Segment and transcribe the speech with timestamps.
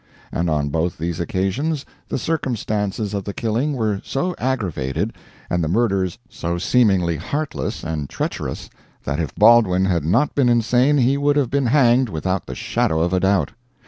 [0.31, 5.13] And on both these occasions the circumstances of the killing were so aggravated,
[5.47, 8.71] and the murders so seemingly heartless and treacherous,
[9.03, 12.99] that if Baldwin had not been insane he would have been hanged without the shadow
[12.99, 13.51] of a doubt.